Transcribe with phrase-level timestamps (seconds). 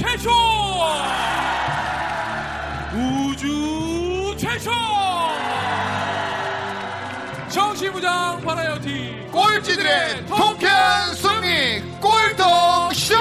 [0.00, 0.30] 최초!
[2.94, 4.70] 우주 최초!
[7.50, 13.14] 정신무장 바라이어티 꼴찌들의 통쾌한 승리 꼴통쇼!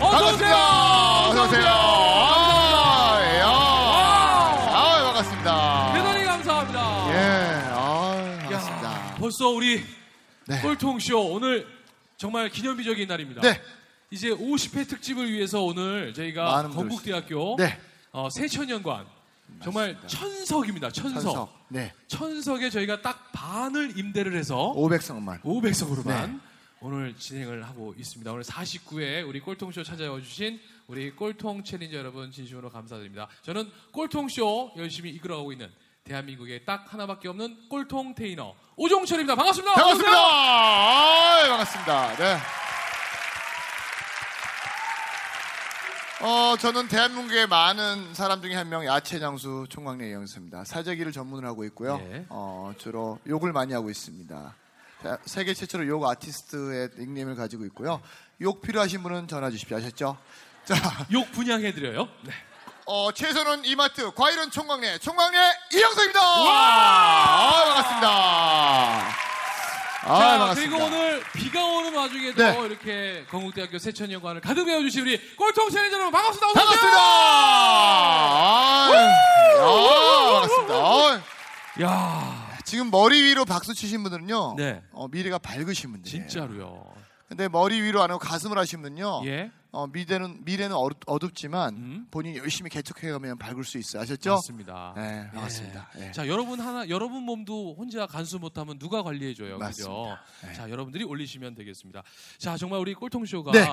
[0.00, 0.54] 어서오세요.
[1.30, 1.64] 어서오세요.
[1.68, 3.48] 아, 예, 아,
[4.66, 5.92] 아, 반갑습니다.
[5.94, 6.80] 대단히 감사합니다.
[7.14, 9.14] 예, 아, 반갑습니다.
[9.20, 9.84] 벌써 우리
[10.48, 10.60] 네.
[10.60, 11.79] 꼴통쇼 오늘
[12.20, 13.58] 정말 기념비적인 날입니다 네.
[14.10, 17.78] 이제 50회 특집을 위해서 오늘 저희가 많은 건국대학교 네.
[18.12, 19.06] 어, 세천년관
[19.62, 20.90] 정말 천석입니다.
[20.90, 21.22] 천석.
[21.22, 26.38] 천석 네 천석에 저희가 딱 반을 임대를 해서 500성만 500석으로만 네.
[26.82, 28.30] 오늘 진행을 하고 있습니다.
[28.30, 33.28] 오늘 49회 우리 꼴통쇼 찾아와 주신 우리 꼴통 챌린저 여러분 진심으로 감사드립니다.
[33.42, 35.70] 저는 꼴통쇼 열심히 이끌어가고 있는
[36.14, 39.36] 대한민국에 딱 하나밖에 없는 꼴통 테이너 오종철입니다.
[39.36, 39.74] 반갑습니다.
[39.74, 42.36] 반갑습니다 아, 반갑습니다 네.
[46.22, 50.64] 어, 저는 대한민국의 많은 사람 중에 한 명 야채 장수 총각내 이영수입니다.
[50.64, 51.98] 사재기를 전문을 하고 있고요.
[51.98, 52.26] 네.
[52.28, 54.54] 어, 주로 욕을 많이 하고 있습니다.
[55.04, 58.02] 자, 세계 최초로 욕 아티스트의 닉네임을 가지고 있고요.
[58.40, 59.76] 욕 필요하신 분은 전화 주십시오.
[59.76, 60.18] 아셨죠?
[60.64, 60.74] 자,
[61.12, 62.08] 욕 분양해 드려요.
[62.24, 62.32] 네.
[62.92, 65.38] 어, 채소는 이마트, 과일은 총각내, 총각내
[65.72, 66.20] 이영석입니다.
[66.20, 68.08] 아, 반갑습니다.
[70.02, 70.76] 아, 자, 반갑습니다.
[70.76, 72.66] 그리고 오늘 비가 오는 와중에도 네.
[72.66, 76.52] 이렇게 건국대학교 세천연관을 가득 메워주신 우리 꼴통 챌린저 여러분 반갑습니다.
[76.52, 76.98] 반갑습니다.
[77.00, 78.90] 아,
[79.60, 80.74] 아, 반갑습니다.
[80.74, 81.22] 아,
[81.82, 84.56] 야 지금 머리 위로 박수 치신 분들은요.
[84.56, 84.82] 네.
[84.90, 86.26] 어, 미래가 밝으신 분들이에요.
[86.26, 86.92] 진짜로요.
[87.28, 89.22] 근데 머리 위로 안 하고 가슴을 분은요.
[89.26, 89.52] 예.
[89.72, 92.06] 어, 미래는 미래는 어둡, 어둡 지만 음.
[92.10, 94.02] 본인이 열심히 개척해 가면 밝을 수 있어요.
[94.02, 94.30] 아셨죠?
[94.34, 94.94] 맞습니다.
[94.96, 95.30] 네, 예.
[95.32, 95.90] 반갑습니다.
[95.98, 96.12] 예.
[96.12, 99.58] 자, 여러분 하나, 여러분 몸도 혼자 간수 못하면 누가 관리해줘요, 그죠?
[99.58, 100.22] 맞습니다.
[100.42, 100.52] 네.
[100.54, 102.02] 자, 여러분들이 올리시면 되겠습니다.
[102.38, 103.66] 자, 정말 우리 꼴통 쇼가 네.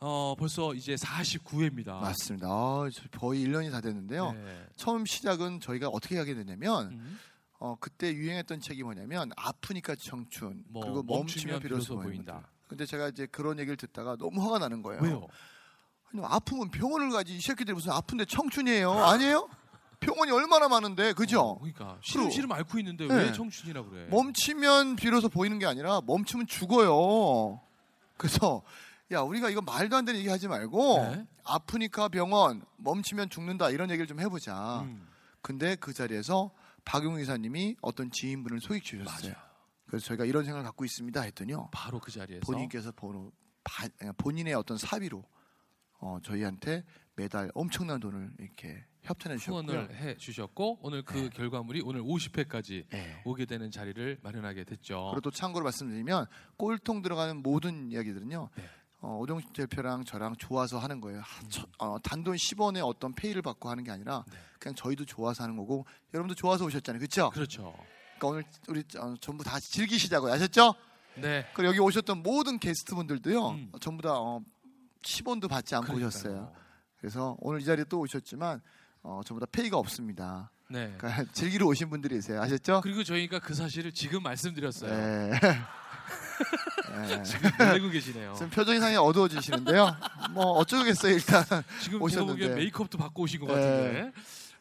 [0.00, 2.00] 어, 벌써 이제 49회입니다.
[2.00, 2.46] 맞습니다.
[2.48, 4.32] 아, 저 거의 1년이 다 됐는데요.
[4.32, 4.66] 네.
[4.76, 7.18] 처음 시작은 저희가 어떻게 하게 되냐면 음,
[7.58, 12.48] 어, 그때 유행했던 책이 뭐냐면 아프니까 청춘 뭐, 그리고 멈추면 멈추면 비로소 비로소 보인다.
[12.68, 15.02] 근데 제가 이제 그런 얘기를 듣다가 너무 화가 나는 거예요.
[15.02, 15.26] 왜요?
[16.12, 18.92] 아니, 아프면 병원을 가지 이 새끼들이 무슨 아픈데 청춘이에요?
[18.92, 19.48] 아니에요?
[20.00, 21.40] 병원이 얼마나 많은데 그죠?
[21.40, 23.32] 어, 그러니까 시름시름 앓고 있는데 왜 네.
[23.32, 24.06] 청춘이라고 그래?
[24.10, 27.60] 멈추면 비로소 보이는 게 아니라 멈추면 죽어요.
[28.16, 28.62] 그래서
[29.10, 31.26] 야 우리가 이거 말도 안 되는 얘기 하지 말고 네.
[31.44, 34.82] 아프니까 병원 멈추면 죽는다 이런 얘기를 좀 해보자.
[34.82, 35.08] 음,
[35.40, 36.50] 근데 그 자리에서
[36.84, 39.34] 박용 의사님이 어떤 지인분을 소개해 주셨어요.
[39.88, 41.70] 그래서 저희가 이런 생각을 갖고 있습니다 했더니요.
[41.72, 43.32] 바로 그 자리에서 본인께서 번호,
[43.64, 43.88] 바-
[44.18, 45.24] 본인의 어떤 사비로
[46.00, 46.84] 어, 저희한테
[47.16, 49.62] 매달 엄청난 돈을 이렇게 협찬해 주셨고요.
[49.62, 53.22] 후원을 해 주셨고 오늘 그 결과물이 오늘 50회까지 네.
[53.24, 55.08] 오게 되는 자리를 마련하게 됐죠.
[55.10, 58.50] 그리고 또 참고로 말씀드리면 꼴통 들어가는 모든 이야기들은요.
[58.54, 58.64] 네.
[59.00, 61.20] 어, 오동식 대표랑 저랑 좋아서 하는 거예요.
[61.20, 64.36] 하- 저- 어, 단돈 10원의 어떤 페이를 받고 하는 게 아니라 네.
[64.60, 66.98] 그냥 저희도 좋아서 하는 거고 여러분도 좋아서 오셨잖아요.
[67.00, 67.30] 그렇죠?
[67.30, 67.74] 그렇죠.
[68.18, 70.32] 그러니까 오늘 우리 어, 전부 다 즐기시자고요.
[70.32, 70.74] 아셨죠?
[71.16, 71.46] 네.
[71.54, 73.48] 그리고 여기 오셨던 모든 게스트분들도요.
[73.50, 73.68] 음.
[73.72, 74.40] 어, 전부 다 어,
[75.02, 76.08] 10원도 받지 않고 그러니까요.
[76.08, 76.52] 오셨어요.
[76.98, 78.60] 그래서 오늘 이 자리에 또 오셨지만
[79.02, 80.50] 어, 전부 다 페이가 없습니다.
[80.68, 80.94] 네.
[80.98, 82.42] 그러니까 즐기러 오신 분들이세요.
[82.42, 82.80] 아셨죠?
[82.82, 84.90] 그리고 저희가 그 사실을 지금 말씀드렸어요.
[84.90, 85.30] 네.
[86.90, 87.22] 네.
[87.58, 88.34] 놀라고 계시네요.
[88.34, 89.96] 지금 표정이 상당히 어두워지시는데요.
[90.32, 91.44] 뭐 어쩌겠어요 일단.
[91.80, 92.54] 지금 오셨는데.
[92.54, 93.52] 메이크업도 받고 오신 것 네.
[93.54, 94.12] 같은데.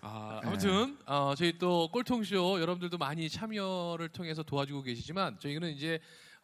[0.02, 6.00] 아, 아무튼 어, 저희 또 꼴통쇼 여러분들도 많이 참여를 통해서 도와주고 계시지만 저희는 이제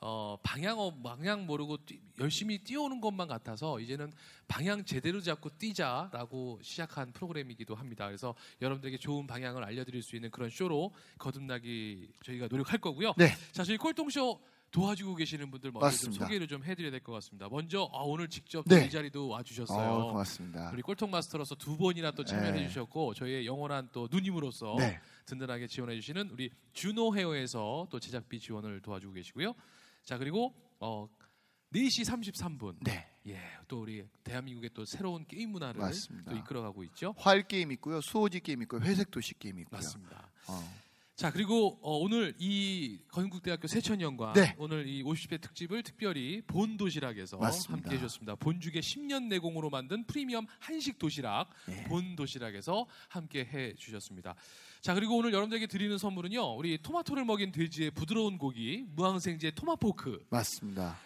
[0.05, 4.11] 어, 방향 어, 방향 모르고 뛰- 열심히 뛰어오는 것만 같아서 이제는
[4.49, 8.07] 방향 제대로 잡고 뛰자라고 시작한 프로그램이기도 합니다.
[8.07, 13.13] 그래서 여러분들에게 좋은 방향을 알려드릴 수 있는 그런 쇼로 거듭나기 저희가 노력할 거고요.
[13.17, 13.29] 네.
[13.53, 14.41] 자, 저희 꼴통쇼
[14.73, 16.11] 도와주고 계시는 분들 먼저 좀.
[16.13, 17.47] 소개를 좀 해드려야 될 것 같습니다.
[17.47, 18.85] 먼저 아, 오늘 직접 네.
[18.85, 20.07] 이 자리도 어, 와주셨어요.
[20.07, 20.71] 고맙습니다.
[20.73, 22.67] 우리 꼴통 마스터로서 두 번이나 또 참여해 네.
[22.67, 24.99] 주셨고 저희의 영원한 또 누님으로서 네.
[25.27, 29.53] 든든하게 지원해 주시는 우리 준호 헤어에서 또 제작비 지원을 도와주고 계시고요.
[30.03, 31.07] 자 그리고 어
[31.71, 32.75] 4시 33분.
[32.81, 33.07] 네.
[33.27, 36.31] 예, 또 우리 대한민국의 또 새로운 게임 문화를 맞습니다.
[36.31, 37.13] 또 이끌어가고 있죠.
[37.17, 39.77] 활 게임 있고요, 수호지 게임 있고요, 회색 도시 게임 있고요.
[39.77, 40.29] 맞습니다.
[40.47, 40.83] 어.
[41.23, 44.55] 자 그리고 어, 오늘 이 건국대학교 새천년관 네.
[44.57, 47.71] 오늘 이 50회 특집을 특별히 본 도시락에서 맞습니다.
[47.71, 48.35] 함께 해주셨습니다.
[48.35, 51.85] 본죽의 10년 내공으로 만든 프리미엄 한식 도시락 네.
[51.85, 54.35] 본 도시락에서 함께 해주셨습니다.
[54.81, 60.97] 자 그리고 오늘 여러분들에게 드리는 선물은요 우리 토마토를 먹인 돼지의 부드러운 고기 무항생제 토마포크 맞습니다.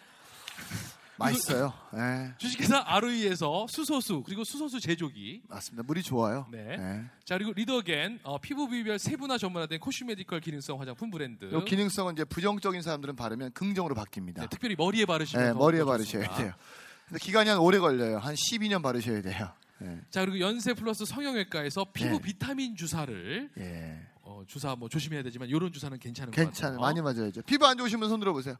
[1.18, 1.72] 맛있어요.
[1.92, 2.32] 네.
[2.38, 5.82] 주식회사 아루이에서 수소수 그리고 수소수 제조기 맞습니다.
[5.82, 6.46] 물이 좋아요.
[6.50, 7.04] 네.
[7.24, 12.24] 자 그리고 리더겐 어, 피부 비비별 세분화 전문화된 코슈메디컬 기능성 화장품 브랜드 요 기능성은 이제
[12.24, 14.40] 부정적인 사람들은 바르면 긍정으로 바뀝니다.
[14.40, 16.36] 네, 특별히 머리에 바르시면 네, 더 머리에 더 바르셔야 좋습니다.
[16.36, 16.52] 돼요.
[17.08, 18.18] 근데 기간이 한 오래 걸려요.
[18.18, 19.52] 한 12년 바르셔야 돼요.
[19.78, 20.00] 네.
[20.10, 22.20] 자 그리고 연세 플러스 성형외과에서 피부 네.
[22.20, 23.98] 비타민 주사를 예.
[24.22, 26.78] 어, 주사 뭐 조심해야 되지만 이런 주사는 괜찮은 것 괜찮아요.
[26.80, 27.42] 많이 맞아야죠.
[27.42, 28.56] 피부 안 좋으신 분 손 들어보세요.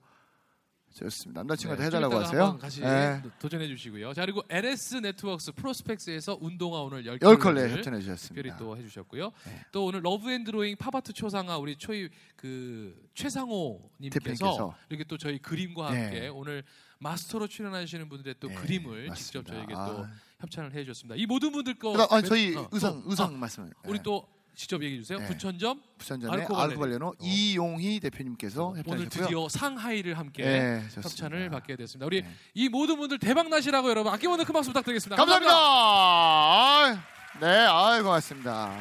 [0.95, 1.43] 좋습니다.
[1.43, 2.59] 남자친구한테 네, 해달라고 하세요.
[2.59, 3.23] 같이 네.
[3.39, 4.15] 도전해 주시고요.
[4.15, 8.57] 자 그리고 LS 네트워크스 프로스펙스에서 운동화 오늘 열 열 켤레 켤레 협찬해 특별히 주셨습니다.
[8.57, 9.31] 또 해주셨고요.
[9.47, 9.61] 네.
[9.71, 14.75] 또 오늘 러브 앤 드로잉 팝아트 초상화 우리 초이 그 최상호님께서.
[14.89, 16.03] 이렇게 또 저희 그림과 네.
[16.03, 16.65] 함께 오늘
[16.99, 19.15] 마스터로 출연하시는 분들의 또 네, 그림을 맞습니다.
[19.15, 19.87] 직접 저에게 아.
[19.87, 20.07] 또
[20.41, 21.15] 협찬을 해주셨습니다.
[21.17, 23.71] 이 모든 분들 거 아니, 저희 어, 의상 또, 의상 아, 말씀.
[23.85, 24.27] 우리 또
[24.59, 25.21] 직접 얘기해 주세요.
[25.21, 25.27] 네.
[25.27, 26.71] 부천점 부천전에 알코발레노.
[26.73, 29.09] 알코발레노 이용희 대표님께서 오늘.
[29.09, 30.83] 드디어 상하이를 함께 네.
[30.97, 32.07] 협찬을 받게 됐습니다.
[32.07, 32.29] 우리 네.
[32.55, 35.15] 이 모든 분들 대박 나시라고 여러분 아낌없는 큰 박수 부탁드리겠습니다.
[35.15, 35.55] 감사합니다.
[35.55, 36.99] 아이,
[37.41, 38.75] 네, 아이 고맙습니다.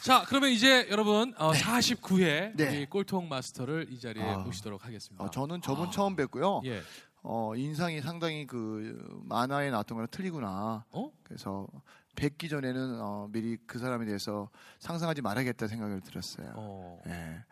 [0.00, 2.68] 자, 그러면 이제 여러분 어, 49회 네.
[2.68, 4.38] 우리 꼴통 마스터를 이 자리에 아.
[4.38, 5.22] 모시도록 하겠습니다.
[5.22, 5.90] 어, 저는 저분 아.
[5.90, 6.62] 처음 뵙고요.
[6.64, 6.80] 예.
[7.22, 10.84] 어, 인상이 상당히 그 만화에 나왔던 거랑 틀리구나.
[10.90, 11.12] 어?
[11.22, 11.66] 그래서
[12.14, 16.52] 뵙기 전에는 어, 미리 그 사람에 대해서 상상하지 말아야겠다 생각을 들었어요.
[16.56, 17.02] 어.
[17.06, 17.44] 예.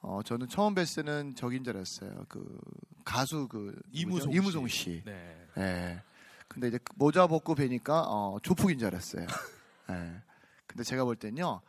[0.00, 2.26] 어, 저는 처음 뵀을 때는 적인 줄 알았어요.
[2.28, 2.60] 그
[3.04, 4.32] 가수 그 이무송.
[4.32, 5.02] 이무송 씨.
[5.04, 5.46] 네.
[5.58, 6.02] 예.
[6.48, 9.26] 근데 이제 모자 벗고 뵈니까 어, 조폭인 줄 알았어요.
[9.90, 10.22] 예.
[10.66, 11.60] 근데 제가 볼 때는요.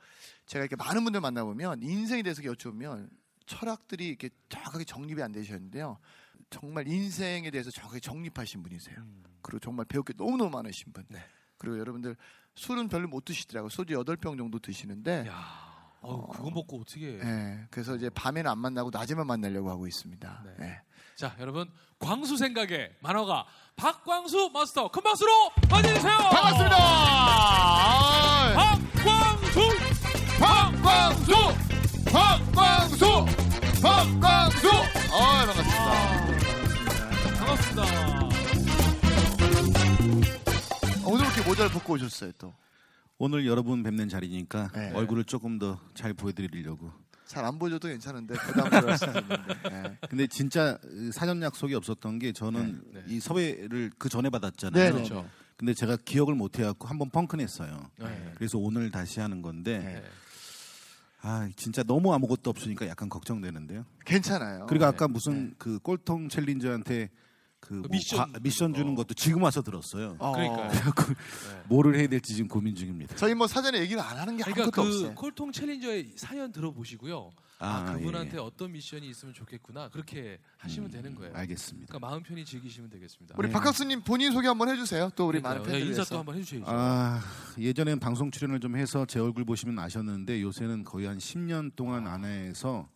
[0.45, 3.09] 제가 이렇게 많은 분들 만나보면 인생에 대해서 여쭈면
[3.45, 5.97] 철학들이 이렇게 정확하게 정립이 안 되셨는데요.
[6.49, 8.97] 정말 인생에 대해서 정확하게 정립하신 분이세요.
[8.97, 9.23] 음.
[9.41, 11.05] 그리고 정말 배울 게 너무너무 많으신 분.
[11.09, 11.19] 네.
[11.57, 12.15] 그리고 여러분들
[12.55, 13.69] 술은 별로 못 드시더라고요.
[13.69, 15.67] 소주 8병 정도 드시는데 야.
[16.01, 17.67] 어, 그거 먹고 어떻게 예.
[17.69, 20.43] 그래서 이제 밤에는 안 만나고 낮에만 만나려고 하고 있습니다.
[20.45, 20.65] 네.
[20.65, 20.81] 예.
[21.15, 21.69] 자, 여러분
[21.99, 23.45] 광수 생각의 만화가
[23.75, 25.31] 박광수 마스터 큰 박수로
[25.69, 26.17] 맞이해 주세요.
[26.17, 26.77] 반갑습니다.
[26.79, 29.59] 아, 박광수!
[30.39, 31.33] 박광수!
[32.11, 33.25] 박광수!
[33.81, 34.67] 박광수!
[35.11, 36.37] 아, 반갑습니다.
[37.37, 37.81] 반갑습니다.
[37.83, 38.26] 오늘 이렇게
[41.47, 42.53] 모자를 벗고 오셨어요, 또.
[43.17, 44.91] 오늘 여러분 뵙는 자리니까 네.
[44.93, 46.91] 얼굴을 조금 더 잘 보여드리려고.
[47.25, 49.53] 잘 안 보여줘도 괜찮은데 부담스러울 수도 있는데.
[49.71, 49.97] 예.
[50.09, 53.15] 근데 진짜 그 사전 약속이 없었던 게 저는 네, 네.
[53.15, 54.93] 이 섭외를 그 전에 네, 받았잖아요.
[54.93, 55.29] 그렇죠.
[55.57, 57.89] 근데 제가 기억을 못 해갖고 한번 펑크냈어요.
[57.97, 58.31] 네.
[58.35, 60.03] 그래서 오늘 다시 하는 건데 네.
[61.21, 63.83] 아 진짜 너무 아무것도 없으니까 약간 걱정되는데요.
[64.05, 64.65] 괜찮아요.
[64.69, 64.89] 그리고 네.
[64.89, 67.09] 아까 무슨 그 꼴통 챌린저한테
[67.67, 70.15] 그 뭐 미션 과- 미션 주는 것도 지금 와서 들었어요.
[70.19, 70.31] 어.
[70.33, 71.13] 그래갖고
[71.67, 73.15] 뭐를 해야 될지 지금 고민 중입니다.
[73.17, 75.15] 저희 뭐 사전에 얘기를 안 하는 게 그러니까 아무것도 그 없어요.
[75.15, 77.31] 콜통 챌린저의 사연 들어보시고요.
[77.59, 78.39] 아, 아, 그분한테 예.
[78.39, 79.89] 어떤 미션이 있으면 좋겠구나.
[79.89, 81.33] 그렇게 하시면 되는 거예요.
[81.35, 81.87] 알겠습니다.
[81.87, 83.33] 그러니까 마음 편히 즐기시면 되겠습니다.
[83.35, 83.53] 우리 네.
[83.53, 85.09] 박학수님 본인 소개 한번 해주세요.
[85.15, 85.53] 또 우리 그러니까요.
[85.61, 86.13] 많은 네, 팬들 인사 위해서.
[86.13, 86.65] 또 한번 해주셔야죠.
[86.67, 87.19] 아
[87.57, 92.87] 예전엔 방송 출연을 좀 해서 제 얼굴 보시면 아셨는데 요새는 거의 한 10년 동안 안에서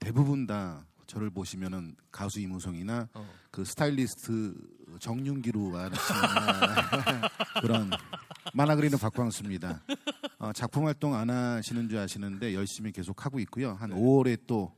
[0.00, 3.28] 대부분 다 저를 보시면은 가수 이무송이나 어.
[3.50, 4.54] 그 스타일리스트
[5.00, 5.90] 정윤기로 아시는
[7.62, 7.90] 그런
[8.54, 9.82] 만화 그리는 박광수입니다.
[10.38, 13.72] 어, 작품 활동 안 하시는 줄 아시는데 열심히 계속 하고 있고요.
[13.72, 14.72] 한 5월에 또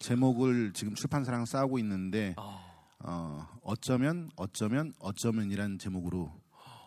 [0.00, 2.60] 제목을 지금 출판사랑 싸우고 있는데 아,
[2.98, 6.30] 어, 어쩌면 어쩌면 어쩌면이란 제목으로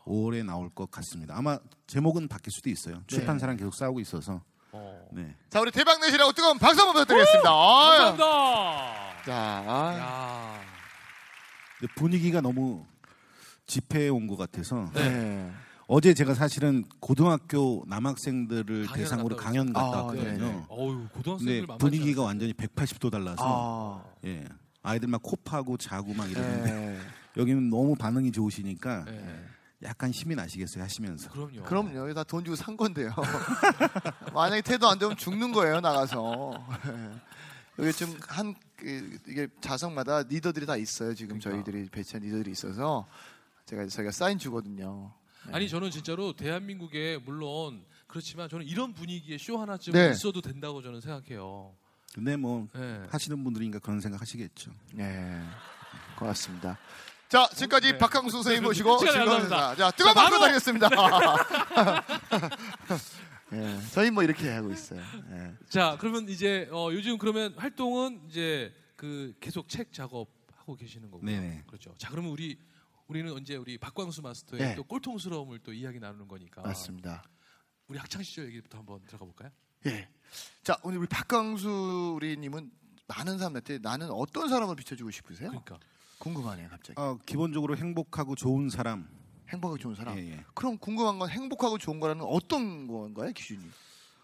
[0.06, 1.36] 5월에 나올 것 같습니다.
[1.36, 1.58] 아마
[1.88, 3.02] 제목은 바뀔 수도 있어요.
[3.08, 4.44] 출판사랑 계속 싸우고 있어서.
[4.72, 5.08] 어.
[5.12, 5.34] 네.
[5.50, 7.50] 자, 우리 대박 내시라고 뜨거운 박수 한번 부탁드리겠습니다.
[7.50, 7.98] 아유.
[8.18, 9.24] 감사합니다.
[9.26, 9.98] 자, 아.
[9.98, 10.62] 야,
[11.80, 12.86] 근데 분위기가 너무
[13.66, 15.52] 집회에 온 것 같아서 네.
[15.88, 20.24] 어제 제가 사실은 고등학교 남학생들을 강연 대상으로 갔다 강연 갔다 아, 왔거든요.
[20.38, 20.66] 네네.
[20.70, 22.24] 어유 고등학생들 근데 만만치 분위기가.
[22.24, 23.44] 완전히 180도 달라서
[24.04, 24.04] 아.
[24.26, 24.44] 예.
[24.84, 27.00] 아이들 막 코 파고 자고 막 이러는데 네.
[27.38, 29.44] 여기는 너무 반응이 좋으시니까 네.
[29.84, 31.30] 약간 힘이 나시겠어요 하시면서.
[31.30, 31.64] 그럼요.
[31.64, 32.14] 그럼요.
[32.14, 33.12] 다 돈 주고 산 건데요.
[34.34, 36.66] 만약에 태도 안 되면 죽는 거예요, 나가서.
[37.80, 41.14] 여기 좀한 그, 이게 자성마다 리더들이 다 있어요.
[41.14, 41.64] 지금 그러니까.
[41.64, 43.08] 저희들이 배치한 리더들이 있어서
[43.66, 45.14] 제가 저희가 사인 주거든요.
[45.52, 50.10] 아니 저는 진짜로 대한민국에 물론 그렇지만 저는 이런 분위기의 쇼 하나쯤 네.
[50.10, 51.74] 있어도 된다고 저는 생각해요.
[52.14, 53.06] 근데 뭐 네.
[53.12, 54.72] 하시는 분들이니까 그런 생각 하시겠죠.
[54.94, 55.40] 네,
[56.18, 56.78] 고맙습니다.
[57.30, 57.98] 자, 지금까지 네.
[57.98, 59.42] 박항수 선생님 모시고 즐거운.
[59.42, 59.76] 행사.
[59.76, 60.90] 자, 뜨거운 자, 박수 드리겠습니다.
[63.54, 65.02] 예, 저희 뭐 이렇게 하고 있어요.
[65.32, 65.54] 예.
[65.70, 71.26] 자 그러면 이제 어, 요즘 그러면 활동은 이제 그 계속 책 작업하고 계시는 거고요.
[71.26, 71.64] 네네.
[71.68, 71.94] 그렇죠.
[71.98, 72.60] 자 그러면 우리
[73.08, 74.76] 우리는 언제 우리 박광수 마스터의 네.
[74.76, 77.24] 또 꼴통스러움을 또 이야기 나누는 거니까 맞습니다.
[77.88, 79.50] 우리 학창 시절 얘기부터 한번 들어가 볼까요?
[79.86, 80.10] 예.
[80.64, 82.70] 자, 오늘 우리 박강수 우리님은
[83.08, 85.50] 많은 사람한테 나는 어떤 사람을 비춰주고 싶으세요?
[85.50, 85.80] 그러니까
[86.20, 87.00] 궁금하네요, 갑자기.
[87.00, 89.08] 어, 기본적으로 행복하고 좋은 사람.
[89.50, 90.18] 행복하고 좋은 사람.
[90.18, 90.46] 예, 예.
[90.54, 93.62] 그럼 궁금한 건 행복하고 좋은 거라는 어떤 건가요, 기준이?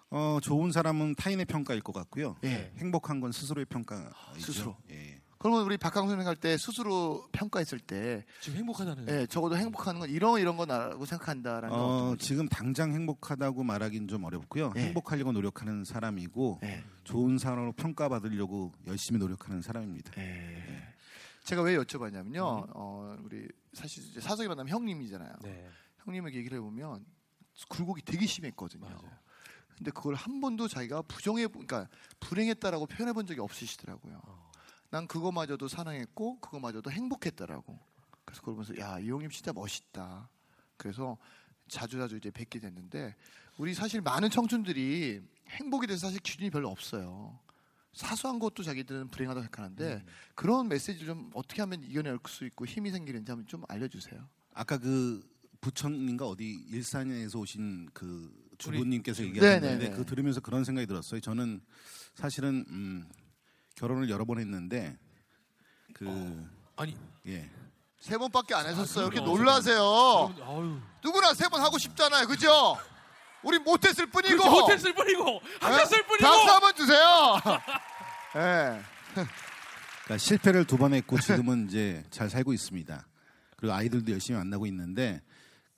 [0.10, 2.36] 어, 좋은 사람은 타인의 평가일 것 같고요.
[2.44, 2.72] 예.
[2.78, 4.12] 행복한 건 스스로의 평가.
[4.38, 4.76] 스스로.
[4.92, 5.22] 예.
[5.40, 10.56] 그러면 우리 박강수님 할때 스스로 평가했을 때, 지금 행복하다는 예, 적어도 행복한 건 이런 이런
[10.56, 12.16] 거라고 생각한다라는 어?
[12.18, 14.72] 지금 당장 행복하다고 말하긴 좀 어렵고요.
[14.78, 14.82] 예.
[14.86, 16.82] 행복하려고 노력하는 사람이고 예.
[17.04, 20.14] 좋은 사람으로 평가받으려고 열심히 노력하는 사람입니다.
[20.18, 20.63] 예.
[21.44, 22.68] 제가 왜 여쭤봤냐면요.
[22.74, 25.36] 어, 우리 사실 이제 사석에 만나면 형님이잖아요.
[25.42, 25.70] 네.
[26.00, 27.06] 형님에게 얘기를 해보면
[27.70, 28.86] 굴곡이 되게 심했거든요.
[28.86, 29.24] 맞아요.
[29.76, 31.88] 근데 그걸 한 번도 자기가 부정해, 그러니까
[32.20, 34.22] 불행했다라고 표현해 본 적이 없으시더라고요.
[34.24, 34.52] 어.
[34.90, 37.80] 난 그거마저도 사랑했고 그거마저도 행복했다라고.
[38.26, 40.30] 그래서 그걸 보면서 야이 형님 진짜 멋있다.
[40.78, 41.18] 그래서
[41.68, 43.16] 자주 자주 이제 뵙게 됐는데
[43.58, 47.40] 우리 사실 많은 청춘들이 행복에 대해서 사실 기준이 별로 없어요.
[47.94, 50.06] 사소한 것도 자기들은 불행하다고 생각하는데 음.
[50.36, 54.28] 그런 메시지를 좀 어떻게 하면 이겨낼 수 있고 힘이 생기는지 한번 좀 알려주세요.
[54.54, 55.24] 아까 그
[55.62, 59.92] 부천인가 어디 일산에서 오신 그 주부님께서 네, 얘기하셨는데.
[59.92, 61.22] 그 들으면서 그런 생각이 들었어요.
[61.22, 61.62] 저는
[62.16, 63.08] 사실은 음,
[63.76, 64.98] 결혼을 여러 번 했는데
[65.94, 66.98] 그 아니
[67.28, 67.50] 예.
[68.00, 69.06] 세 번밖에 안 하셨어요.
[69.08, 69.36] 이렇게 그래요?
[69.38, 69.82] 놀라세요.
[70.42, 72.28] 아유 누구나 세 번 하고 싶잖아요.
[72.28, 72.76] 그죠?
[73.44, 74.38] 우리 못했을 뿐이고.
[74.38, 76.08] 그렇지, 못했을 뿐이고 하셨을 예?
[76.08, 77.36] 뿐이고 박수 한번 주세요.
[78.36, 78.82] 예.
[79.14, 83.08] 그러니까 실패를 두 번 했고 지금은 이제 잘 살고 있습니다.
[83.58, 85.22] 그리고 아이들도 열심히 만나고 있는데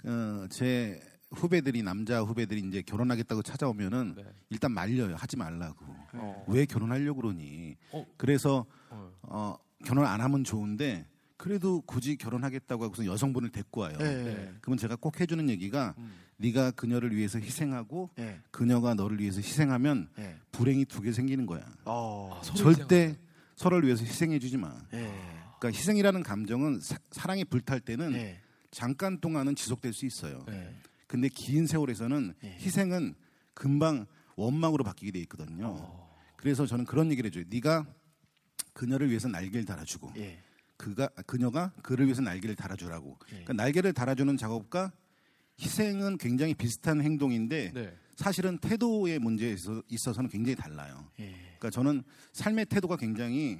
[0.05, 0.99] 어, 제
[1.31, 4.23] 후배들이 남자 후배들이 이제 결혼하겠다고 찾아오면은 네.
[4.49, 5.15] 일단 말려요.
[5.15, 5.85] 하지 말라고.
[6.13, 6.45] 어.
[6.47, 7.75] 왜 결혼하려고 그러니?
[7.91, 8.05] 어.
[8.17, 9.11] 그래서 어.
[9.23, 11.07] 어, 결혼 안 하면 좋은데
[11.37, 13.97] 그래도 굳이 결혼하겠다고 하고서 여성분을 데리고 와요.
[13.99, 14.53] 예.
[14.61, 16.15] 그러면 제가 꼭 해주는 얘기가 음.
[16.37, 18.39] 네가 그녀를 위해서 희생하고 예.
[18.51, 20.35] 그녀가 너를 위해서 희생하면 예.
[20.51, 21.65] 불행이 두 개 생기는 거야.
[21.85, 22.41] 어.
[22.43, 23.17] 서로 절대
[23.55, 24.75] 서로를 위해서 희생해주지 마.
[24.93, 25.11] 예.
[25.59, 28.39] 그러니까 희생이라는 감정은 사, 랑이 불탈 때는 예.
[28.71, 30.43] 잠깐 동안은 지속될 수 있어요.
[30.47, 30.53] 네.
[30.71, 30.75] 예.
[31.07, 32.47] 근데 긴 세월에서는 예.
[32.59, 33.15] 희생은
[33.53, 35.67] 금방 원망으로 바뀌게 돼 있거든요.
[35.67, 36.15] 어.
[36.35, 37.45] 그래서 저는 그런 얘기를 해줘요.
[37.49, 37.85] 네가
[38.73, 40.39] 그녀를 위해서 날개를 달아주고 예.
[40.75, 43.17] 그가 그녀가 그를 위해서 날개를 달아주라고.
[43.27, 43.29] 예.
[43.29, 44.91] 그러니까 날개를 달아주는 작업과
[45.59, 47.95] 희생은 굉장히 비슷한 행동인데 네.
[48.15, 51.09] 사실은 태도의 문제에 있어- 있어서는 굉장히 달라요.
[51.19, 51.31] 예.
[51.57, 53.59] 그러니까 저는 삶의 태도가 굉장히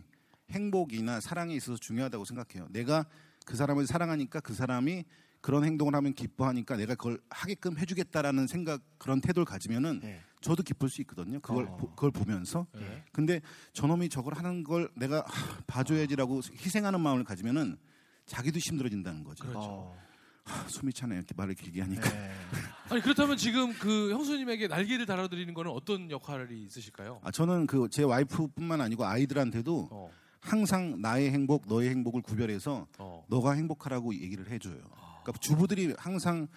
[0.52, 2.68] 행복이나 사랑에 있어서 중요하다고 생각해요.
[2.72, 3.06] 내가
[3.46, 5.04] 그 사람을 사랑하니까 그 사람이
[5.42, 10.20] 그런 행동을 하면 기뻐하니까 내가 그걸 하게끔 해주겠다라는 생각 그런 태도를 가지면은 예.
[10.42, 11.40] 저도 기쁠 수 있거든요.
[11.40, 11.78] 그걸 어.
[11.78, 12.68] 보- 그걸 보면서.
[12.74, 13.04] 네.
[13.12, 13.42] 근데
[13.74, 17.78] 저놈이 저걸 하는 걸 내가 하, 봐줘야지라고 희생하는 마음을 가지면은
[18.26, 19.44] 자기도 힘들어진다는 거죠.
[19.44, 19.60] 그렇죠.
[19.70, 20.05] 어.
[20.46, 22.10] 하, 숨이 차네 이렇게 말을 길게 하니까.
[22.16, 22.32] 예.
[22.90, 27.20] 아니 그렇다면 지금 그 형수님에게 날개를 달아드리는 거는 어떤 역할이 있으실까요?
[27.24, 30.12] 아, 저는 그 제 와이프뿐만 아니고 아이들한테도 어.
[30.40, 33.26] 항상 나의 행복, 너의 행복을 구별해서 어.
[33.30, 34.78] 너가 행복하라고 얘기를 해줘요.
[35.24, 36.48] 그러니까 주부들이 항상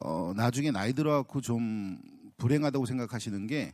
[0.00, 1.98] 어, 나중에 나이 들어갖고 좀
[2.38, 3.72] 불행하다고 생각하시는 게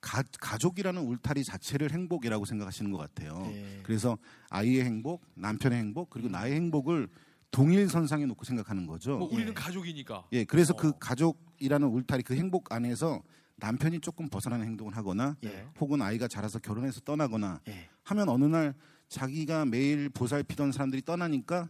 [0.00, 3.46] 가, 가족이라는 울타리 자체를 행복이라고 생각하시는 것 같아요.
[3.52, 3.80] 예.
[3.82, 4.16] 그래서
[4.48, 7.08] 아이의 행복, 남편의 행복, 그리고 나의 행복을
[7.50, 9.18] 동일 선상에 놓고 생각하는 거죠.
[9.18, 9.54] 뭐 우리는 예.
[9.54, 10.26] 가족이니까.
[10.32, 10.76] 예, 그래서 어.
[10.76, 13.22] 그 가족이라는 울타리 그 행복 안에서
[13.56, 15.66] 남편이 조금 벗어나는 행동을 하거나 예.
[15.80, 17.88] 혹은 아이가 자라서 결혼해서 떠나거나 예.
[18.04, 18.74] 하면 어느 날
[19.08, 21.68] 자기가 매일 보살피던 사람들이 떠나니까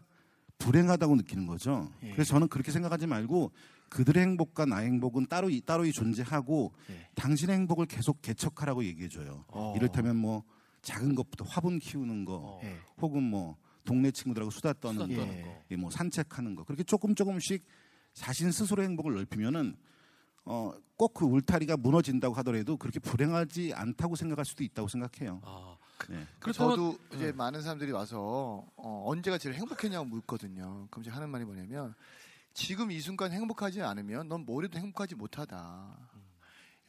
[0.58, 1.90] 불행하다고 느끼는 거죠.
[2.02, 2.12] 예.
[2.12, 3.52] 그래서 저는 그렇게 생각하지 말고
[3.88, 7.08] 그들의 행복과 나의 행복은 따로 따로 존재하고 예.
[7.14, 9.44] 당신의 행복을 계속 개척하라고 얘기해 줘요.
[9.48, 9.74] 어.
[9.76, 10.42] 이를테면 뭐
[10.82, 12.60] 작은 것부터 화분 키우는 거 어.
[12.64, 12.76] 예.
[13.00, 15.42] 혹은 뭐 동네 친구들하고 수다 떠는 수다 거, 떠는 예.
[15.42, 15.62] 거.
[15.70, 17.64] 예, 뭐 산책하는 거 그렇게 조금 조금씩
[18.12, 19.76] 자신 스스로의 행복을 넓히면은
[20.44, 25.40] 어, 꼭 그 울타리가 무너진다고 하더라도 그렇게 불행하지 않다고 생각할 수도 있다고 생각해요.
[25.44, 25.76] 아.
[26.10, 26.26] 네.
[26.40, 27.32] 그렇다면 저도 이제 네.
[27.32, 30.86] 많은 사람들이 와서 어, 언제가 제일 행복했냐고 묻거든요.
[30.90, 31.94] 그럼 제가 하는 말이 뭐냐면
[32.52, 35.96] 지금 이 순간 행복하지 않으면 넌 뭐래도 행복하지 못하다.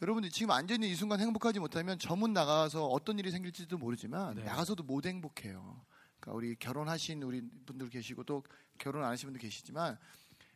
[0.02, 4.44] 여러분들 지금 앉아 있는 이 순간 행복하지 못하면 저문 나가서 어떤 일이 생길지도 모르지만 네.
[4.44, 5.82] 나가서도 못 행복해요.
[6.28, 8.44] 그러니까 우리 결혼하신 우리 분들 계시고 또
[8.78, 9.98] 결혼 안 하신 분들 계시지만